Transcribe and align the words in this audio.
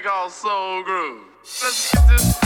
called 0.00 0.30
soul 0.30 0.82
groove. 0.84 1.24
Let's 1.42 1.92
get 1.92 2.08
this 2.08 2.37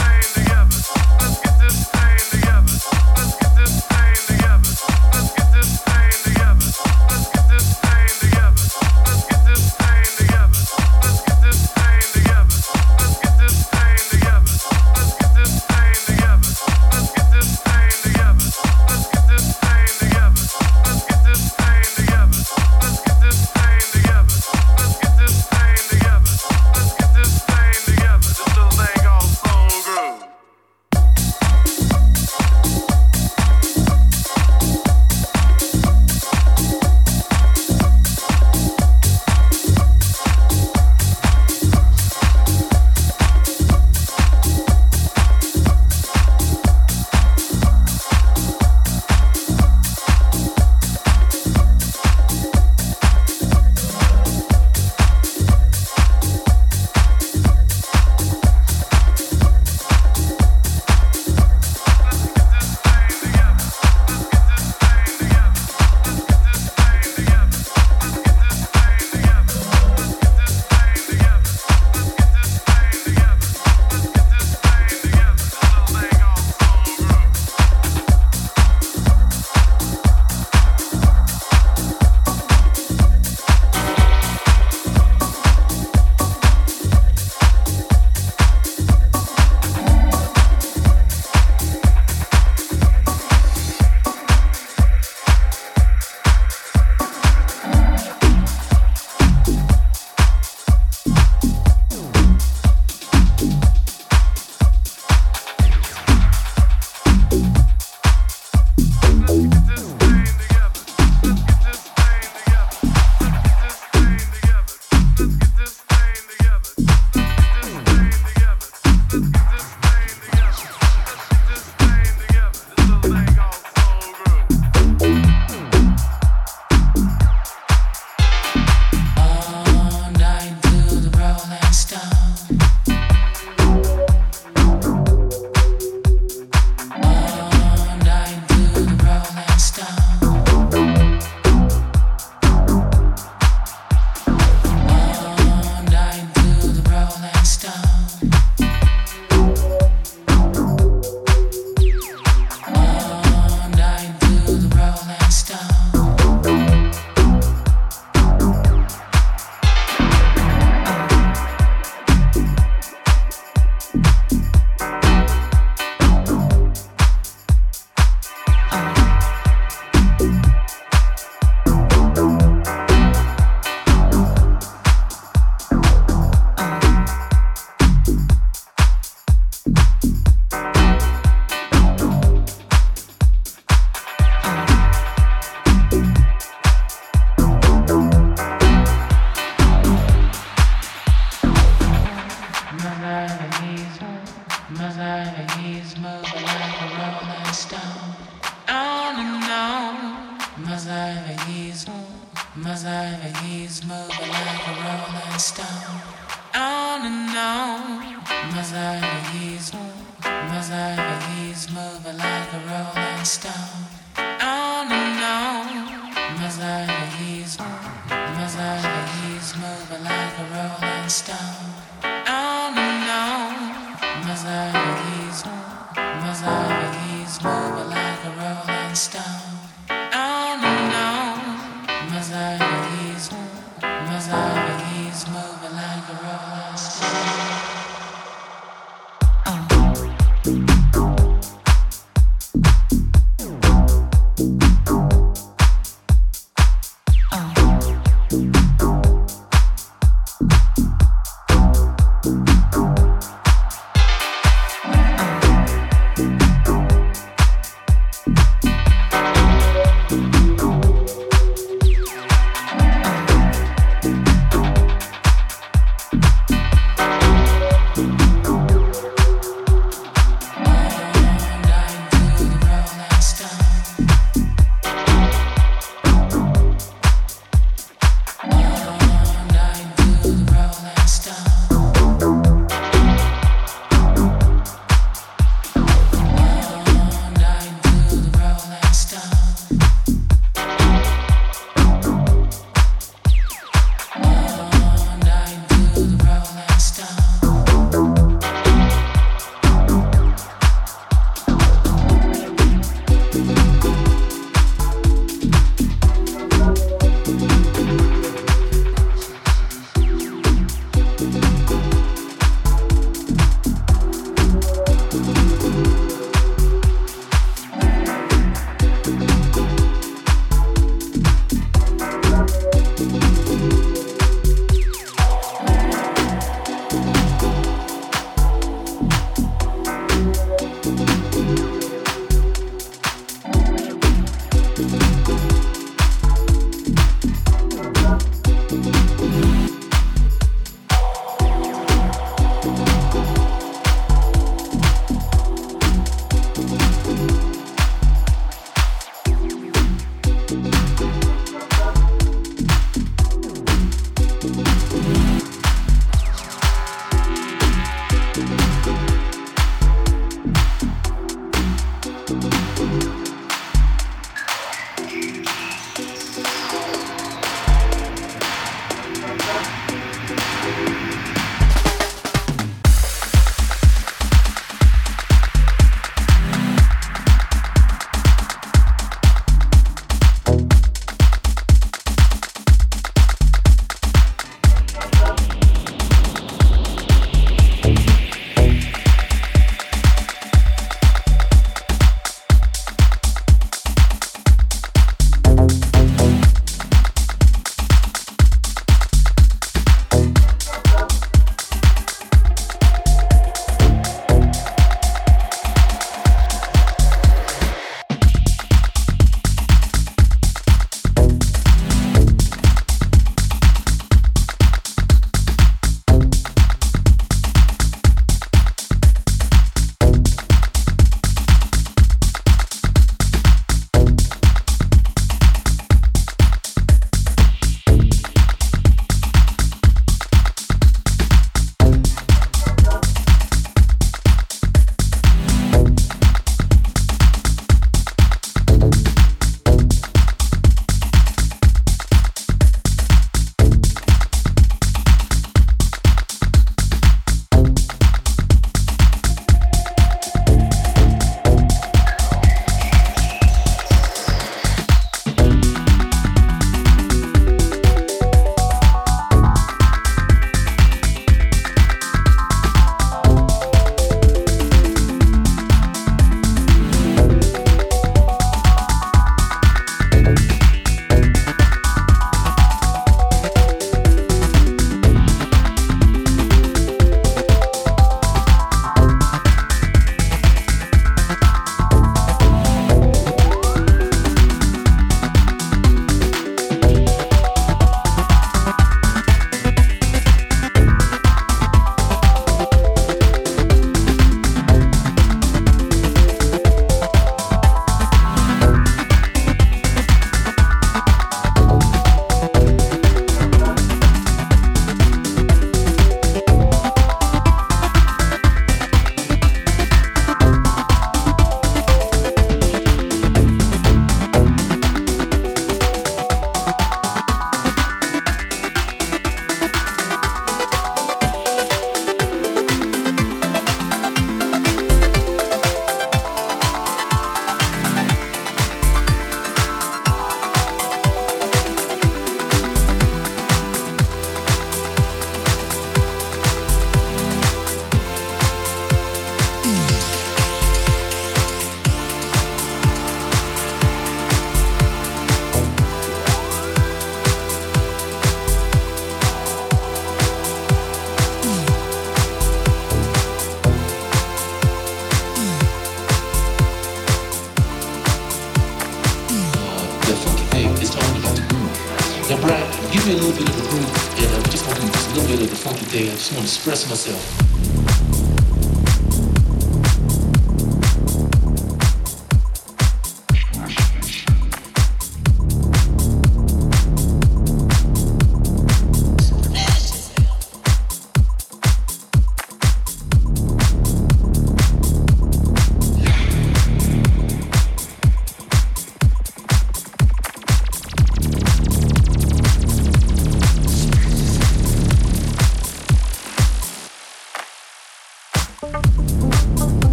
just 566.23 566.31
want 566.31 566.47
to 566.47 566.53
express 566.55 566.87
myself. 566.87 567.42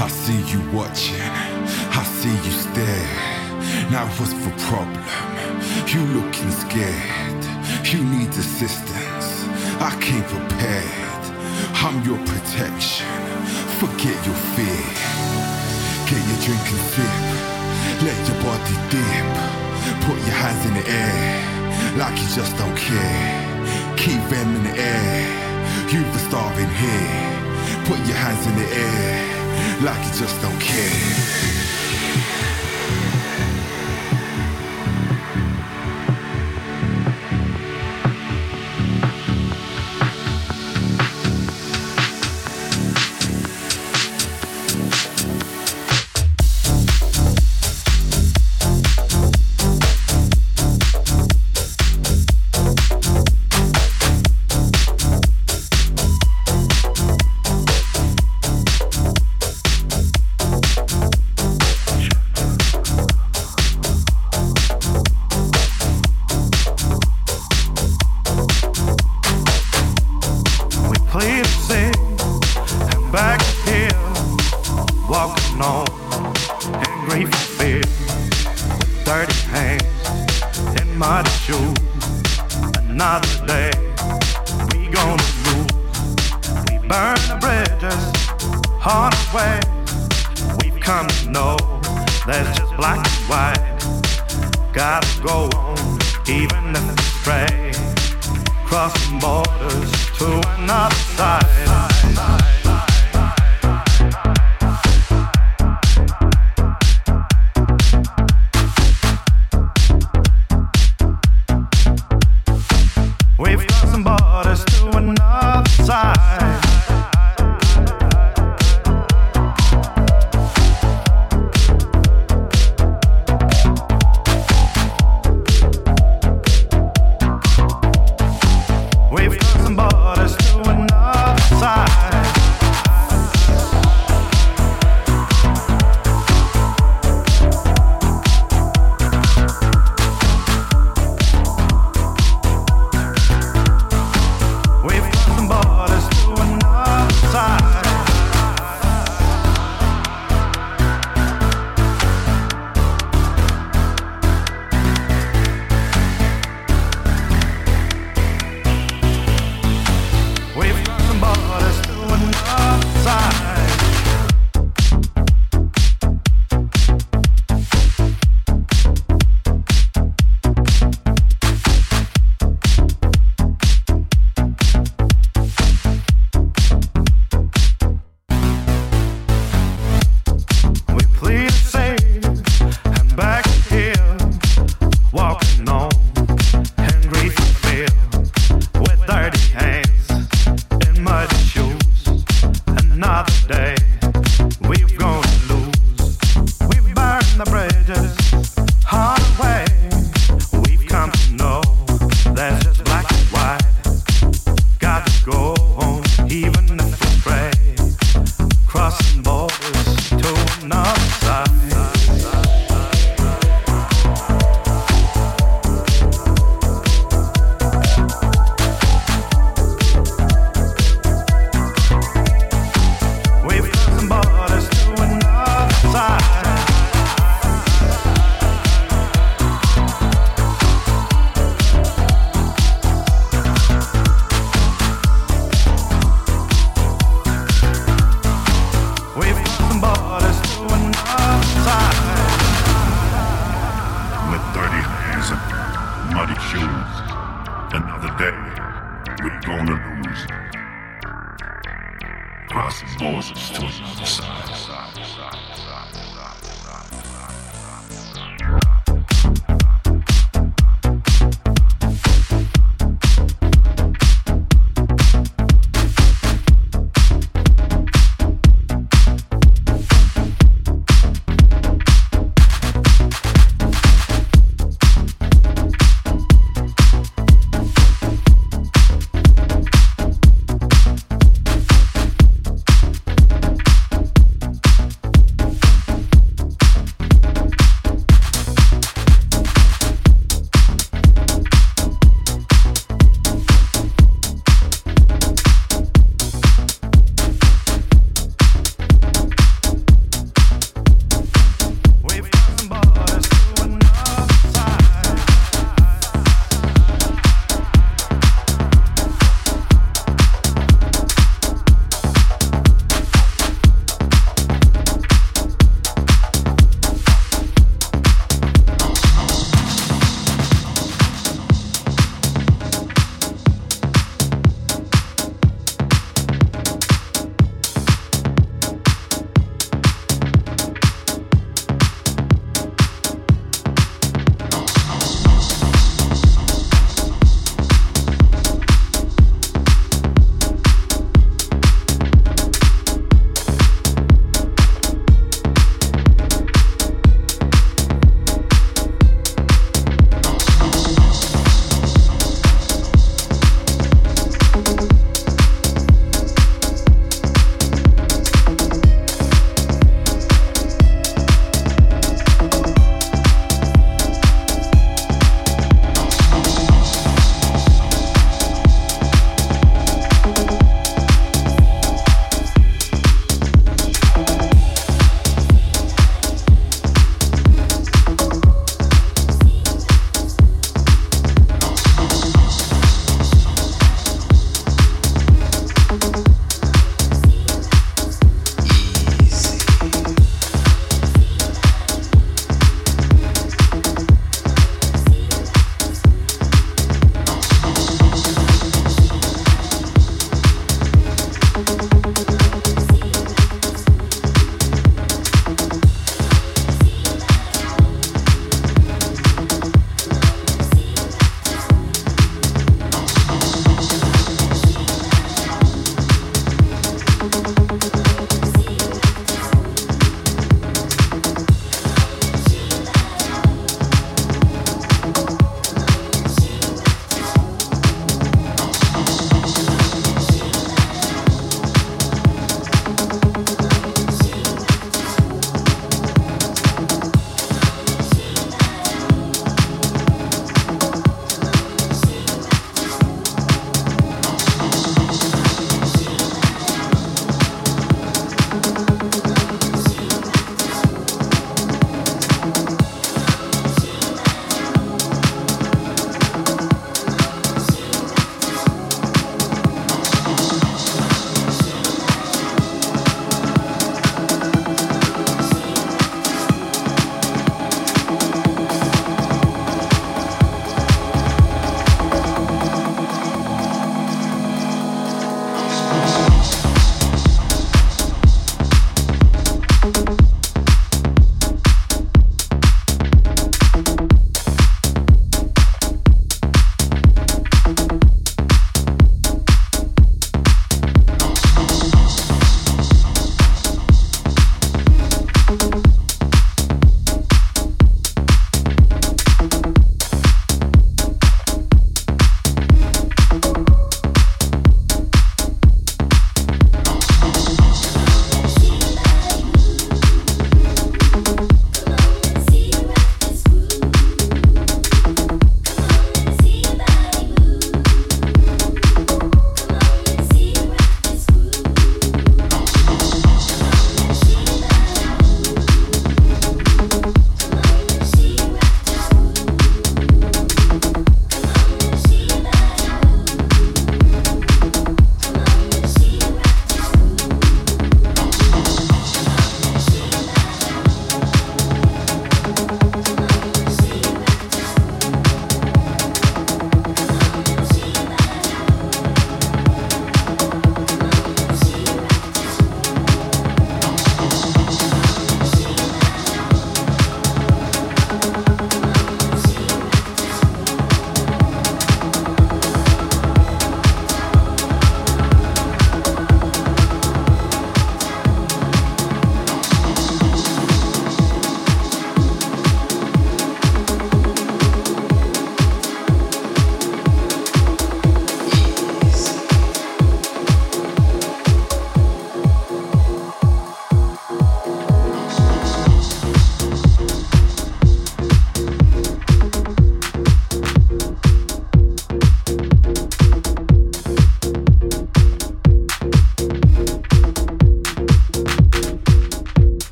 I 0.00 0.06
see 0.06 0.40
you 0.52 0.60
watching, 0.70 1.20
I 1.20 2.04
see 2.04 2.30
you 2.30 2.54
stare. 2.54 3.90
Now 3.90 4.06
what's 4.14 4.32
the 4.32 4.54
problem? 4.70 5.02
You 5.90 6.00
looking 6.14 6.50
scared, 6.52 7.42
you 7.82 8.04
need 8.04 8.28
assistance. 8.30 9.28
I 9.82 9.90
came 10.00 10.22
prepared, 10.22 11.22
I'm 11.82 11.98
your 12.06 12.18
protection. 12.30 13.10
Forget 13.82 14.14
your 14.24 14.38
fear. 14.54 14.86
Get 16.06 16.22
your 16.30 16.38
drink 16.46 16.62
and 16.62 16.84
sip, 16.94 17.18
let 18.06 18.18
your 18.28 18.38
body 18.46 18.78
dip. 18.94 19.28
Put 20.06 20.18
your 20.22 20.38
hands 20.38 20.62
in 20.68 20.74
the 20.78 20.86
air, 20.86 21.98
like 21.98 22.14
you 22.22 22.28
just 22.38 22.56
don't 22.56 22.76
care. 22.76 23.96
Keep 23.96 24.22
them 24.30 24.54
in 24.56 24.62
the 24.62 24.76
air, 24.78 25.90
you 25.90 26.00
the 26.04 26.18
starving 26.30 26.64
in 26.64 26.74
here. 26.86 27.84
Put 27.90 27.98
your 28.06 28.16
hands 28.16 28.46
in 28.46 28.54
the 28.54 28.68
air 28.74 29.37
like 29.82 30.04
you 30.04 30.12
just 30.18 30.40
don't 30.42 30.60
care. 30.60 31.47